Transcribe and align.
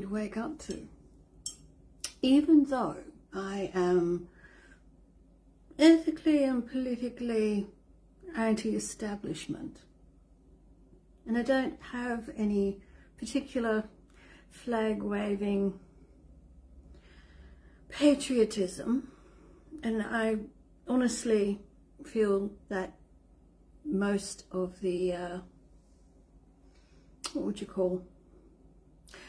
to 0.00 0.08
wake 0.08 0.36
up 0.36 0.58
to. 0.60 0.88
Even 2.22 2.64
though 2.64 2.96
I 3.34 3.70
am 3.74 4.28
ethically 5.78 6.44
and 6.44 6.68
politically 6.68 7.66
anti-establishment, 8.36 9.80
and 11.26 11.36
I 11.36 11.42
don't 11.42 11.78
have 11.92 12.30
any 12.36 12.80
particular 13.18 13.84
flag 14.50 15.02
waving 15.02 15.78
patriotism 17.88 19.08
and 19.82 20.02
I 20.02 20.36
honestly 20.88 21.60
feel 22.04 22.50
that 22.68 22.94
most 23.84 24.44
of 24.50 24.80
the 24.80 25.12
uh, 25.12 25.38
what 27.32 27.44
would 27.44 27.60
you 27.60 27.66
call 27.66 28.02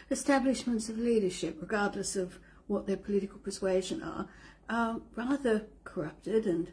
establishments 0.09 0.89
of 0.89 0.97
leadership 0.97 1.57
regardless 1.59 2.15
of 2.15 2.39
what 2.67 2.87
their 2.87 2.97
political 2.97 3.39
persuasion 3.39 4.01
are 4.01 4.27
are 4.69 5.01
rather 5.15 5.65
corrupted 5.83 6.45
and 6.45 6.71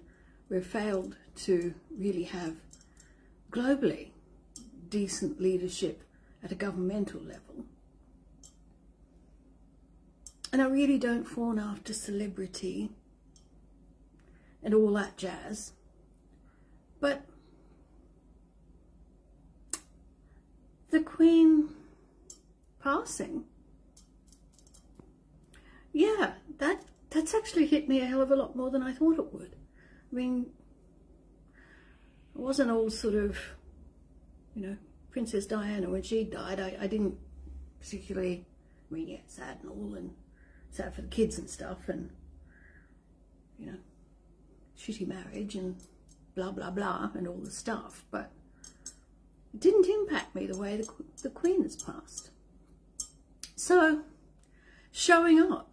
we've 0.48 0.66
failed 0.66 1.16
to 1.36 1.74
really 1.96 2.24
have 2.24 2.56
globally 3.50 4.08
decent 4.88 5.40
leadership 5.40 6.02
at 6.42 6.52
a 6.52 6.54
governmental 6.54 7.20
level. 7.20 7.64
And 10.52 10.62
I 10.62 10.66
really 10.66 10.98
don't 10.98 11.24
fawn 11.24 11.58
after 11.58 11.92
celebrity 11.92 12.90
and 14.62 14.72
all 14.72 14.92
that 14.92 15.16
jazz. 15.16 15.72
But 17.00 17.22
the 20.90 21.00
Queen 21.00 21.70
passing, 22.84 23.44
yeah, 25.92 26.34
that 26.58 26.84
that's 27.10 27.34
actually 27.34 27.66
hit 27.66 27.88
me 27.88 28.00
a 28.00 28.04
hell 28.04 28.20
of 28.20 28.30
a 28.30 28.36
lot 28.36 28.54
more 28.54 28.70
than 28.70 28.82
I 28.82 28.92
thought 28.92 29.18
it 29.18 29.32
would. 29.32 29.56
I 30.12 30.14
mean, 30.14 30.46
it 32.34 32.40
wasn't 32.40 32.70
all 32.70 32.90
sort 32.90 33.14
of, 33.14 33.38
you 34.54 34.66
know, 34.66 34.76
Princess 35.10 35.46
Diana 35.46 35.88
when 35.88 36.02
she 36.02 36.24
died. 36.24 36.60
I, 36.60 36.76
I 36.80 36.86
didn't 36.86 37.16
particularly, 37.80 38.44
I 38.90 38.94
mean, 38.94 39.08
yeah, 39.08 39.18
sad 39.26 39.58
and 39.62 39.70
all, 39.70 39.94
and 39.94 40.10
sad 40.70 40.94
for 40.94 41.02
the 41.02 41.08
kids 41.08 41.38
and 41.38 41.48
stuff, 41.48 41.88
and, 41.88 42.10
you 43.58 43.66
know, 43.66 43.78
shitty 44.78 45.06
marriage 45.06 45.54
and 45.54 45.76
blah, 46.34 46.50
blah, 46.50 46.70
blah, 46.70 47.10
and 47.14 47.28
all 47.28 47.40
the 47.42 47.50
stuff, 47.50 48.04
but 48.10 48.30
it 49.54 49.60
didn't 49.60 49.86
impact 49.86 50.34
me 50.34 50.46
the 50.46 50.58
way 50.58 50.76
the, 50.76 50.88
the 51.22 51.30
Queen 51.30 51.62
has 51.62 51.76
passed. 51.76 52.30
So, 53.66 54.02
showing 54.92 55.40
up. 55.40 55.72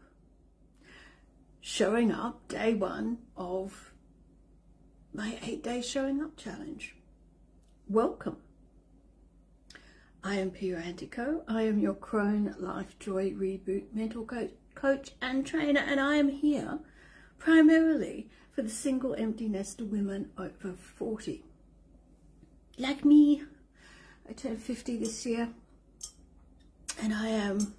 Showing 1.60 2.10
up, 2.10 2.48
day 2.48 2.74
one 2.74 3.18
of 3.36 3.92
my 5.14 5.38
eight 5.44 5.62
day 5.62 5.82
showing 5.82 6.24
up 6.24 6.38
challenge. 6.38 6.96
Welcome. 7.90 8.38
I 10.24 10.36
am 10.36 10.52
Pia 10.52 10.78
Antico. 10.78 11.44
I 11.50 11.64
am 11.64 11.80
your 11.80 11.96
Crone 11.96 12.56
Life 12.58 12.98
Joy 12.98 13.32
Reboot 13.32 13.94
mental 13.94 14.24
coach, 14.24 14.52
coach 14.74 15.12
and 15.22 15.46
trainer, 15.46 15.82
and 15.82 16.00
I 16.00 16.16
am 16.16 16.30
here 16.30 16.80
primarily 17.40 18.30
for 18.56 18.62
the 18.62 18.70
single 18.70 19.16
empty 19.16 19.50
nester 19.50 19.84
women 19.84 20.30
over 20.38 20.76
40. 20.78 21.44
Like 22.78 23.04
me, 23.04 23.44
I 24.30 24.32
turned 24.32 24.62
50 24.62 24.96
this 24.96 25.26
year, 25.26 25.50
and 26.98 27.14
I 27.14 27.28
am 27.28 27.74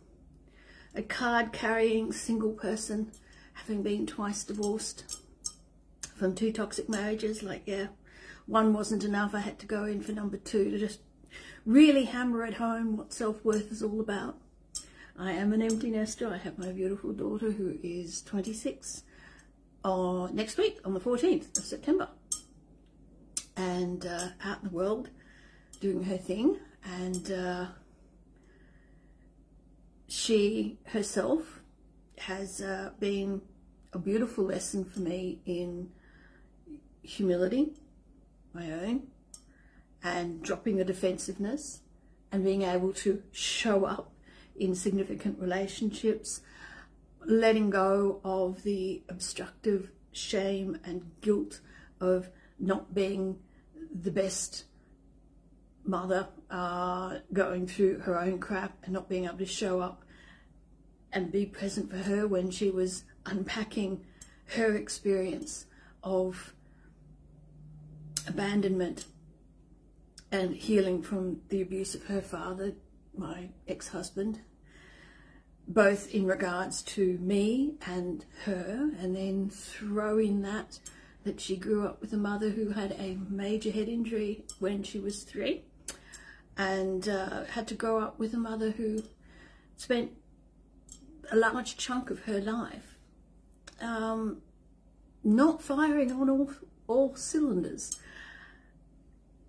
a 0.94 1.02
card 1.02 1.52
carrying 1.52 2.12
single 2.12 2.52
person, 2.52 3.12
having 3.54 3.82
been 3.82 4.06
twice 4.06 4.44
divorced 4.44 5.18
from 6.16 6.34
two 6.34 6.52
toxic 6.52 6.88
marriages. 6.88 7.42
Like, 7.42 7.62
yeah, 7.66 7.88
one 8.46 8.72
wasn't 8.72 9.04
enough. 9.04 9.34
I 9.34 9.40
had 9.40 9.58
to 9.60 9.66
go 9.66 9.84
in 9.84 10.00
for 10.02 10.12
number 10.12 10.36
two 10.36 10.70
to 10.70 10.78
just 10.78 11.00
really 11.64 12.04
hammer 12.04 12.44
at 12.44 12.54
home 12.54 12.96
what 12.96 13.12
self-worth 13.12 13.70
is 13.70 13.82
all 13.82 14.00
about. 14.00 14.38
I 15.18 15.32
am 15.32 15.52
an 15.52 15.62
empty 15.62 15.90
nester. 15.90 16.28
I 16.28 16.38
have 16.38 16.58
my 16.58 16.72
beautiful 16.72 17.12
daughter 17.12 17.50
who 17.52 17.78
is 17.82 18.22
26 18.22 19.04
uh, 19.84 20.28
next 20.32 20.56
week 20.58 20.78
on 20.84 20.94
the 20.94 21.00
14th 21.00 21.58
of 21.58 21.64
September. 21.64 22.08
And 23.56 24.06
uh, 24.06 24.28
out 24.44 24.62
in 24.62 24.68
the 24.68 24.74
world 24.74 25.10
doing 25.80 26.04
her 26.04 26.16
thing. 26.16 26.58
And 26.84 27.30
uh, 27.30 27.66
she 30.22 30.78
herself 30.84 31.60
has 32.16 32.60
uh, 32.60 32.90
been 33.00 33.42
a 33.92 33.98
beautiful 33.98 34.44
lesson 34.44 34.84
for 34.84 35.00
me 35.00 35.40
in 35.44 35.90
humility, 37.02 37.72
my 38.54 38.70
own, 38.70 39.02
and 40.04 40.40
dropping 40.40 40.76
the 40.76 40.84
defensiveness 40.84 41.80
and 42.30 42.44
being 42.44 42.62
able 42.62 42.92
to 42.92 43.20
show 43.32 43.84
up 43.84 44.12
in 44.54 44.76
significant 44.76 45.40
relationships, 45.40 46.40
letting 47.26 47.68
go 47.68 48.20
of 48.24 48.62
the 48.62 49.02
obstructive 49.08 49.90
shame 50.12 50.78
and 50.84 51.10
guilt 51.20 51.60
of 52.00 52.28
not 52.60 52.94
being 52.94 53.40
the 53.92 54.12
best 54.12 54.64
mother, 55.84 56.28
uh, 56.48 57.18
going 57.32 57.66
through 57.66 57.98
her 57.98 58.16
own 58.20 58.38
crap 58.38 58.78
and 58.84 58.92
not 58.92 59.08
being 59.08 59.24
able 59.24 59.38
to 59.38 59.46
show 59.46 59.80
up 59.80 60.01
and 61.12 61.30
be 61.30 61.46
present 61.46 61.90
for 61.90 61.98
her 61.98 62.26
when 62.26 62.50
she 62.50 62.70
was 62.70 63.04
unpacking 63.26 64.04
her 64.56 64.74
experience 64.74 65.66
of 66.02 66.54
abandonment 68.26 69.06
and 70.30 70.54
healing 70.54 71.02
from 71.02 71.40
the 71.48 71.60
abuse 71.60 71.94
of 71.94 72.04
her 72.04 72.22
father, 72.22 72.72
my 73.16 73.48
ex-husband, 73.68 74.40
both 75.68 76.12
in 76.12 76.26
regards 76.26 76.82
to 76.82 77.18
me 77.18 77.74
and 77.86 78.24
her, 78.44 78.90
and 78.98 79.14
then 79.14 79.50
throw 79.50 80.18
in 80.18 80.42
that 80.42 80.78
that 81.24 81.40
she 81.40 81.56
grew 81.56 81.86
up 81.86 82.00
with 82.00 82.12
a 82.12 82.16
mother 82.16 82.50
who 82.50 82.70
had 82.70 82.92
a 82.92 83.16
major 83.30 83.70
head 83.70 83.88
injury 83.88 84.44
when 84.58 84.82
she 84.82 84.98
was 84.98 85.22
three 85.22 85.62
and 86.56 87.08
uh, 87.08 87.44
had 87.44 87.68
to 87.68 87.74
grow 87.74 88.00
up 88.00 88.18
with 88.18 88.34
a 88.34 88.38
mother 88.38 88.72
who 88.72 89.02
spent 89.76 90.10
a 91.30 91.36
large 91.36 91.76
chunk 91.76 92.10
of 92.10 92.24
her 92.24 92.40
life 92.40 92.96
um, 93.80 94.38
not 95.24 95.62
firing 95.62 96.12
on 96.12 96.28
all, 96.28 96.50
all 96.86 97.14
cylinders 97.16 97.98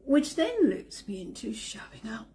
which 0.06 0.36
then 0.36 0.70
loops 0.70 1.08
me 1.08 1.22
into 1.22 1.54
showing 1.54 2.08
up. 2.10 2.28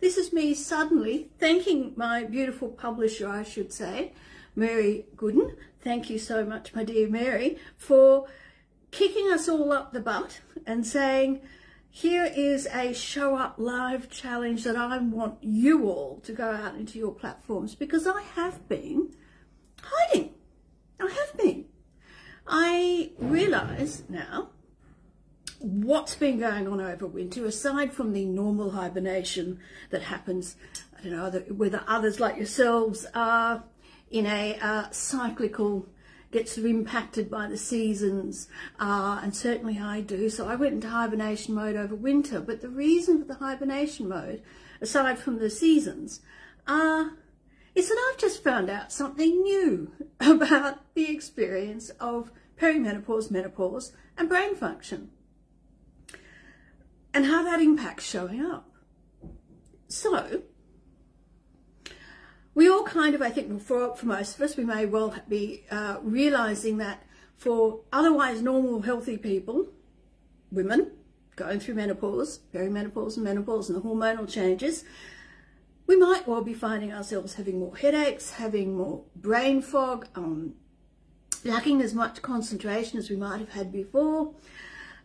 This 0.00 0.16
is 0.16 0.32
me 0.32 0.54
suddenly 0.54 1.30
thanking 1.38 1.92
my 1.96 2.24
beautiful 2.24 2.68
publisher, 2.68 3.28
I 3.28 3.42
should 3.42 3.72
say, 3.72 4.12
Mary 4.56 5.04
Gooden. 5.16 5.56
Thank 5.82 6.08
you 6.08 6.18
so 6.18 6.44
much, 6.44 6.74
my 6.74 6.84
dear 6.84 7.08
Mary, 7.08 7.58
for 7.76 8.26
kicking 8.90 9.30
us 9.30 9.48
all 9.48 9.72
up 9.72 9.92
the 9.92 10.00
butt 10.00 10.40
and 10.66 10.86
saying, 10.86 11.42
here 11.90 12.24
is 12.24 12.66
a 12.72 12.94
show 12.94 13.36
up 13.36 13.56
live 13.58 14.08
challenge 14.08 14.64
that 14.64 14.76
I 14.76 14.98
want 14.98 15.38
you 15.42 15.88
all 15.88 16.20
to 16.24 16.32
go 16.32 16.50
out 16.50 16.76
into 16.76 16.98
your 16.98 17.12
platforms 17.12 17.74
because 17.74 18.06
I 18.06 18.22
have 18.36 18.68
been 18.68 19.12
hiding. 19.82 20.30
I 21.00 21.10
have 21.10 21.36
been. 21.36 21.66
I 22.46 23.10
realise 23.18 24.04
now 24.08 24.50
what's 25.58 26.14
been 26.14 26.38
going 26.38 26.68
on 26.68 26.80
over 26.80 27.06
winter, 27.06 27.44
aside 27.44 27.92
from 27.92 28.12
the 28.12 28.24
normal 28.24 28.70
hibernation 28.70 29.58
that 29.90 30.02
happens, 30.02 30.56
I 30.98 31.02
don't 31.02 31.12
know, 31.12 31.30
whether 31.54 31.82
others 31.86 32.20
like 32.20 32.36
yourselves 32.36 33.06
are 33.14 33.64
in 34.10 34.26
a 34.26 34.58
uh, 34.60 34.90
cyclical, 34.90 35.86
gets 36.30 36.56
impacted 36.56 37.30
by 37.30 37.48
the 37.48 37.56
seasons, 37.56 38.48
uh, 38.78 39.20
and 39.22 39.34
certainly 39.34 39.78
I 39.78 40.00
do. 40.00 40.30
So 40.30 40.46
I 40.46 40.54
went 40.54 40.74
into 40.74 40.88
hibernation 40.88 41.54
mode 41.54 41.76
over 41.76 41.94
winter, 41.94 42.40
but 42.40 42.60
the 42.60 42.68
reason 42.68 43.18
for 43.18 43.24
the 43.24 43.34
hibernation 43.34 44.08
mode, 44.08 44.42
aside 44.80 45.18
from 45.18 45.38
the 45.38 45.50
seasons, 45.50 46.20
uh, 46.66 47.06
is 47.74 47.88
that 47.88 48.10
I've 48.10 48.18
just 48.18 48.44
found 48.44 48.70
out 48.70 48.92
something 48.92 49.42
new 49.42 49.92
about 50.20 50.80
the 50.94 51.10
experience 51.10 51.90
of 52.00 52.30
perimenopause, 52.58 53.30
menopause, 53.30 53.92
and 54.16 54.28
brain 54.28 54.54
function 54.54 55.10
and 57.12 57.26
how 57.26 57.42
that 57.42 57.60
impacts 57.60 58.04
showing 58.04 58.44
up. 58.44 58.68
So, 59.88 60.42
we 62.54 62.68
all 62.68 62.84
kind 62.84 63.14
of, 63.14 63.22
I 63.22 63.30
think, 63.30 63.62
for, 63.62 63.94
for 63.94 64.06
most 64.06 64.36
of 64.36 64.42
us, 64.42 64.56
we 64.56 64.64
may 64.64 64.86
well 64.86 65.14
be 65.28 65.64
uh, 65.70 65.98
realizing 66.02 66.78
that 66.78 67.04
for 67.36 67.80
otherwise 67.92 68.42
normal, 68.42 68.82
healthy 68.82 69.16
people, 69.16 69.68
women 70.50 70.92
going 71.36 71.60
through 71.60 71.74
menopause, 71.74 72.40
perimenopause 72.52 73.16
and 73.16 73.24
menopause 73.24 73.70
and 73.70 73.78
the 73.78 73.86
hormonal 73.88 74.28
changes, 74.28 74.84
we 75.86 75.96
might 75.96 76.28
well 76.28 76.42
be 76.42 76.54
finding 76.54 76.92
ourselves 76.92 77.34
having 77.34 77.58
more 77.58 77.76
headaches, 77.76 78.32
having 78.32 78.76
more 78.76 79.02
brain 79.16 79.62
fog, 79.62 80.06
um, 80.14 80.54
lacking 81.44 81.80
as 81.80 81.94
much 81.94 82.20
concentration 82.20 82.98
as 82.98 83.08
we 83.10 83.16
might 83.16 83.40
have 83.40 83.48
had 83.50 83.72
before. 83.72 84.34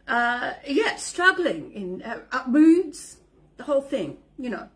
Uh, 0.08 0.54
yeah, 0.68 0.96
struggling 0.98 1.72
in 1.72 2.04
uh, 2.04 2.44
moods, 2.48 3.18
the 3.58 3.64
whole 3.64 3.82
thing, 3.82 4.18
you 4.38 4.50
know. 4.50 4.68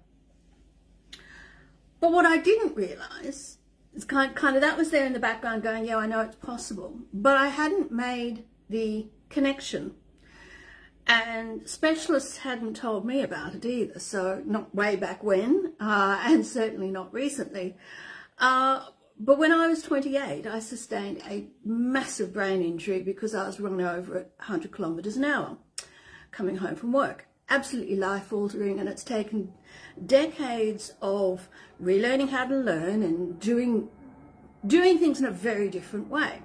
But 1.99 2.11
what 2.11 2.25
I 2.25 2.37
didn't 2.37 2.75
realise 2.75 3.57
is 3.93 4.05
kind, 4.05 4.35
kind 4.35 4.55
of 4.55 4.61
that 4.61 4.77
was 4.77 4.91
there 4.91 5.05
in 5.05 5.13
the 5.13 5.19
background 5.19 5.63
going, 5.63 5.85
yeah, 5.85 5.97
I 5.97 6.07
know 6.07 6.21
it's 6.21 6.35
possible. 6.35 6.99
But 7.13 7.37
I 7.37 7.47
hadn't 7.47 7.91
made 7.91 8.45
the 8.69 9.07
connection. 9.29 9.95
And 11.07 11.67
specialists 11.67 12.37
hadn't 12.37 12.75
told 12.75 13.03
me 13.03 13.23
about 13.23 13.55
it 13.55 13.65
either, 13.65 13.99
so 13.99 14.43
not 14.45 14.75
way 14.75 14.95
back 14.95 15.23
when, 15.23 15.73
uh, 15.79 16.21
and 16.23 16.45
certainly 16.45 16.91
not 16.91 17.11
recently. 17.11 17.75
Uh, 18.37 18.85
but 19.19 19.39
when 19.39 19.51
I 19.51 19.67
was 19.67 19.81
28, 19.81 20.45
I 20.45 20.59
sustained 20.59 21.21
a 21.27 21.47
massive 21.65 22.31
brain 22.31 22.61
injury 22.61 23.01
because 23.01 23.33
I 23.33 23.47
was 23.47 23.59
run 23.59 23.81
over 23.81 24.17
at 24.17 24.31
100 24.37 24.73
kilometres 24.73 25.17
an 25.17 25.25
hour 25.25 25.57
coming 26.31 26.57
home 26.57 26.75
from 26.75 26.93
work. 26.93 27.25
Absolutely 27.49 27.95
life 27.95 28.31
altering, 28.31 28.79
and 28.79 28.87
it's 28.87 29.03
taken 29.03 29.53
decades 30.05 30.93
of 31.01 31.49
relearning 31.81 32.29
how 32.29 32.45
to 32.45 32.55
learn 32.55 33.01
and 33.01 33.39
doing 33.39 33.89
doing 34.65 34.97
things 34.97 35.19
in 35.19 35.25
a 35.25 35.31
very 35.31 35.69
different 35.69 36.09
way. 36.09 36.41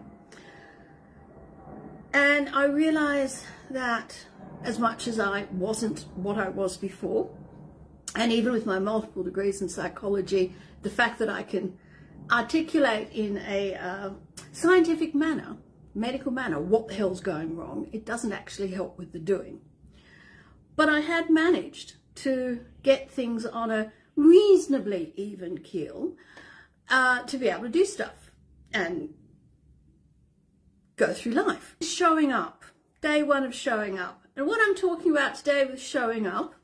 And 2.13 2.49
I 2.51 2.65
realize 2.67 3.45
that 3.71 4.17
as 4.63 4.79
much 4.79 5.09
as 5.09 5.19
I 5.19 5.47
wasn't 5.51 6.07
what 6.15 6.39
I 6.39 6.49
was 6.49 6.77
before, 6.77 7.29
and 8.15 8.33
even 8.33 8.53
with 8.53 8.67
my 8.67 8.79
multiple 8.79 9.25
degrees 9.25 9.61
in 9.61 9.69
psychology, 9.69 10.55
the 10.83 10.91
fact 10.91 11.19
that 11.19 11.29
I 11.29 11.43
can 11.43 11.77
articulate 12.31 13.11
in 13.13 13.39
a 13.39 13.75
uh, 13.75 14.11
scientific 14.53 15.15
manner, 15.15 15.57
medical 15.95 16.31
manner, 16.31 16.61
what 16.61 16.89
the 16.89 16.95
hell's 16.95 17.21
going 17.21 17.57
wrong, 17.57 17.89
it 17.93 18.07
doesn't 18.07 18.33
actually 18.33 18.69
help 18.69 18.97
with 18.97 19.13
the 19.13 19.19
doing. 19.19 19.61
But 20.77 20.89
I 20.89 21.01
had 21.01 21.31
managed 21.31 21.95
to 22.17 22.65
get 22.83 23.11
things 23.11 23.47
on 23.47 23.71
a 23.71 23.93
reasonably 24.17 25.13
even 25.17 25.59
keel 25.59 26.13
uh, 26.89 27.23
to 27.23 27.39
be 27.39 27.49
able 27.49 27.65
to 27.65 27.69
do 27.69 27.85
stuff 27.85 28.31
and 28.73 29.15
go 30.97 31.13
through 31.13 31.33
life. 31.33 31.77
Showing 31.81 32.33
up, 32.33 32.65
day 33.01 33.23
one 33.23 33.45
of 33.45 33.55
showing 33.55 33.99
up. 33.99 34.23
And 34.37 34.47
what 34.47 34.61
I'm 34.63 34.75
talking 34.75 35.13
about 35.13 35.37
today 35.37 35.65
with 35.65 35.81
showing 35.81 36.27
up 36.27 36.55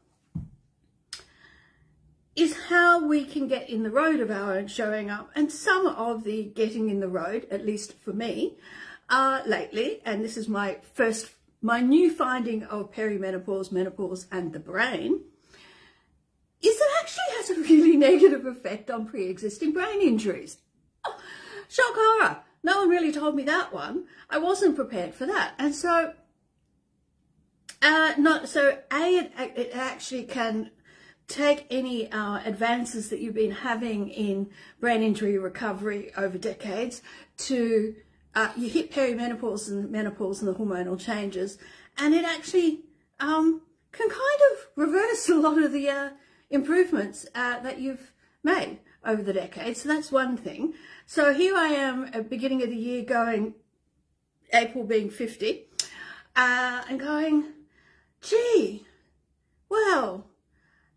is 2.35 2.57
how 2.69 3.07
we 3.07 3.25
can 3.25 3.49
get 3.49 3.69
in 3.69 3.83
the 3.83 3.91
road 3.91 4.21
of 4.21 4.31
our 4.31 4.57
own 4.57 4.67
showing 4.67 5.11
up. 5.11 5.31
And 5.35 5.51
some 5.53 5.87
of 5.87 6.25
the 6.25 6.45
getting 6.45 6.89
in 6.89 7.01
the 7.01 7.09
road, 7.09 7.47
at 7.51 7.67
least 7.67 7.93
for 7.93 8.13
me, 8.13 8.57
uh, 9.09 9.43
lately, 9.47 10.01
and 10.05 10.25
this 10.25 10.37
is 10.37 10.49
my 10.49 10.79
first, 10.95 11.31
my 11.63 11.81
new 11.81 12.11
finding 12.11 12.65
of 12.65 12.93
perimenopause, 12.93 13.71
menopause, 13.71 14.27
and 14.31 14.53
the 14.53 14.59
brain, 14.59 15.21
is 16.63 16.77
it 16.77 16.91
actually 17.01 17.37
has 17.37 17.51
a 17.51 17.61
really 17.61 17.97
negative 17.97 18.47
effect 18.47 18.91
on 18.91 19.07
pre-existing 19.07 19.73
brain 19.73 20.01
injuries. 20.01 20.59
Oh, 21.07 21.17
shock 21.69 21.93
horror. 21.93 22.43
No 22.63 22.81
one 22.81 22.91
really 22.91 23.13
told 23.13 23.35
me 23.35 23.43
that 23.45 23.73
one. 23.73 24.05
I 24.29 24.39
wasn't 24.39 24.77
prepared 24.77 25.15
for 25.15 25.27
that. 25.27 25.55
And 25.59 25.75
so, 25.75 26.13
uh, 27.81 28.13
not, 28.19 28.49
so 28.49 28.79
A, 28.93 29.17
it, 29.17 29.33
it 29.57 29.71
actually 29.73 30.25
can 30.25 30.71
take 31.27 31.65
any 31.71 32.11
uh, 32.11 32.41
advances 32.45 33.09
that 33.09 33.21
you've 33.21 33.35
been 33.35 33.53
having 33.53 34.09
in 34.11 34.51
brain 34.81 35.03
injury 35.03 35.39
recovery 35.39 36.11
over 36.17 36.37
decades 36.37 37.01
to 37.39 37.95
uh, 38.35 38.53
you 38.57 38.69
hit 38.69 38.93
perimenopause 38.93 39.69
and 39.69 39.91
menopause 39.91 40.41
and 40.41 40.49
the 40.49 40.59
hormonal 40.59 40.99
changes 40.99 41.59
and 41.99 42.15
it 42.15 42.25
actually 42.25 42.81
um, 43.19 43.63
can 43.93 44.09
kind 44.09 44.41
of 44.53 44.67
reverse 44.77 45.29
a 45.29 45.35
lot 45.35 45.63
of 45.63 45.73
the 45.73 45.89
uh, 45.89 46.11
improvements 46.49 47.27
uh, 47.35 47.61
that 47.61 47.81
you've 47.81 48.13
made 48.43 48.79
over 49.05 49.23
the 49.23 49.33
decades. 49.33 49.83
So 49.83 49.89
that's 49.89 50.13
one 50.13 50.37
thing. 50.37 50.75
So 51.07 51.35
here 51.35 51.57
I 51.57 51.69
am 51.69 52.11
at 52.13 52.31
beginning 52.31 52.63
of 52.63 52.71
the 52.71 52.77
year 52.77 53.03
going, 53.03 53.55
April 54.53 54.85
being 54.85 55.11
50, 55.11 55.67
uh, 56.37 56.83
and 56.89 57.01
going, 57.01 57.45
gee, 58.21 58.87
well, 59.69 60.27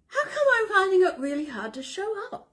how 0.07 0.23
come 0.23 0.47
I'm 0.55 0.69
finding 0.69 1.01
it 1.03 1.19
really 1.19 1.45
hard 1.45 1.73
to 1.75 1.83
show 1.83 2.13
up? 2.31 2.49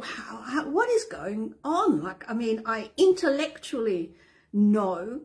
How, 0.00 0.68
what 0.68 0.88
is 0.88 1.04
going 1.04 1.54
on? 1.62 2.02
Like, 2.02 2.24
I 2.28 2.34
mean, 2.34 2.62
I 2.64 2.90
intellectually 2.96 4.14
know 4.52 5.22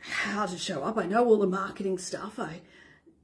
how 0.00 0.46
to 0.46 0.56
show 0.56 0.84
up. 0.84 0.96
I 0.96 1.06
know 1.06 1.24
all 1.24 1.38
the 1.38 1.46
marketing 1.46 1.98
stuff. 1.98 2.38
I 2.38 2.60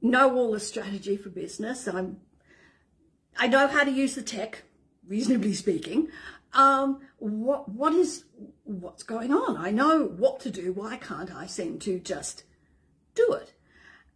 know 0.01 0.35
all 0.35 0.51
the 0.51 0.59
strategy 0.59 1.15
for 1.15 1.29
business. 1.29 1.87
I'm, 1.87 2.17
I 3.37 3.47
know 3.47 3.67
how 3.67 3.83
to 3.83 3.91
use 3.91 4.15
the 4.15 4.21
tech, 4.21 4.63
reasonably 5.07 5.53
speaking. 5.53 6.09
Um, 6.53 7.01
what, 7.17 7.69
what 7.69 7.93
is, 7.93 8.25
what's 8.63 9.03
going 9.03 9.33
on? 9.33 9.57
I 9.57 9.71
know 9.71 10.03
what 10.05 10.39
to 10.41 10.49
do. 10.49 10.73
Why 10.73 10.97
can't 10.97 11.33
I 11.33 11.47
seem 11.47 11.79
to 11.79 11.99
just 11.99 12.43
do 13.13 13.33
it? 13.33 13.53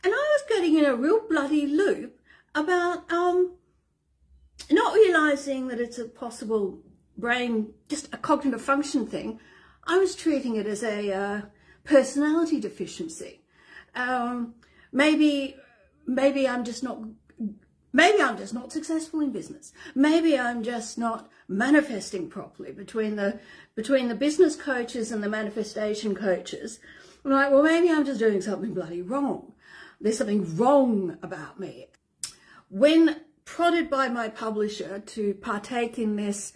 And 0.04 0.14
I 0.14 0.18
was 0.18 0.44
getting 0.48 0.78
in 0.78 0.86
a 0.86 0.96
real 0.96 1.22
bloody 1.28 1.68
loop 1.68 2.20
about 2.56 3.12
um, 3.12 3.56
not 4.72 4.94
realizing 4.94 5.68
that 5.68 5.80
it's 5.80 5.98
a 5.98 6.06
possible 6.06 6.80
brain, 7.18 7.74
just 7.88 8.14
a 8.14 8.18
cognitive 8.18 8.62
function 8.62 9.08
thing. 9.08 9.40
I 9.86 9.98
was 9.98 10.16
treating 10.16 10.56
it 10.56 10.68
as 10.68 10.84
a 10.84 11.12
uh, 11.12 11.42
personality 11.84 12.60
deficiency. 12.60 13.42
Um, 13.96 14.56
maybe, 14.92 15.56
maybe 16.06 16.48
I'm 16.48 16.64
just 16.64 16.84
not, 16.84 17.00
maybe 17.92 18.22
I'm 18.22 18.38
just 18.38 18.54
not 18.54 18.72
successful 18.72 19.22
in 19.22 19.32
business. 19.32 19.74
Maybe 19.96 20.38
I'm 20.38 20.64
just 20.64 20.98
not 20.98 21.30
manifesting 21.48 22.30
properly 22.30 22.72
between 22.72 23.16
the, 23.16 23.40
between 23.76 24.08
the 24.08 24.16
business 24.16 24.56
coaches 24.56 25.12
and 25.12 25.24
the 25.24 25.30
manifestation 25.30 26.16
coaches. 26.16 26.80
I'm 27.26 27.32
like, 27.32 27.52
well, 27.52 27.64
maybe 27.64 27.90
I'm 27.90 28.06
just 28.06 28.20
doing 28.20 28.42
something 28.42 28.74
bloody 28.74 29.02
wrong. 29.02 29.54
There's 30.00 30.18
something 30.18 30.56
wrong 30.56 31.18
about 31.22 31.60
me. 31.60 31.88
When 32.70 33.22
prodded 33.50 33.90
by 33.90 34.08
my 34.08 34.30
publisher 34.30 35.00
to 35.00 35.34
partake 35.34 35.98
in 35.98 36.16
this 36.16 36.54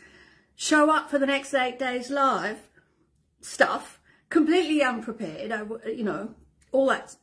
show 0.55 0.91
up 0.91 1.09
for 1.09 1.17
the 1.17 1.25
next 1.25 1.51
eight 1.55 1.79
days 1.79 2.11
live 2.11 2.69
stuff, 3.41 3.99
completely 4.29 4.83
unprepared, 4.83 5.51
I, 5.51 5.63
you 5.89 6.03
know, 6.03 6.35
all 6.71 6.87
that. 6.89 7.15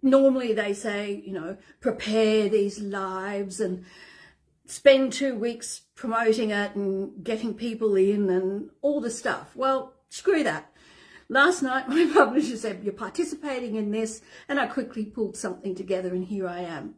Normally 0.00 0.54
they 0.54 0.72
say, 0.72 1.22
you 1.26 1.34
know, 1.34 1.58
prepare 1.78 2.48
these 2.48 2.80
lives 2.80 3.60
and 3.60 3.84
spend 4.64 5.12
two 5.12 5.36
weeks 5.36 5.82
promoting 5.94 6.48
it 6.48 6.74
and 6.74 7.22
getting 7.22 7.52
people 7.52 7.94
in 7.96 8.30
and 8.30 8.70
all 8.80 9.02
the 9.02 9.10
stuff. 9.10 9.54
Well, 9.54 9.92
screw 10.08 10.42
that. 10.42 10.72
Last 11.28 11.62
night, 11.62 11.86
my 11.88 12.10
publisher 12.14 12.56
said, 12.56 12.82
you're 12.82 12.94
participating 12.94 13.76
in 13.76 13.90
this, 13.90 14.22
and 14.48 14.58
I 14.58 14.66
quickly 14.68 15.04
pulled 15.04 15.36
something 15.36 15.74
together, 15.74 16.08
and 16.08 16.24
here 16.24 16.48
I 16.48 16.60
am. 16.60 16.94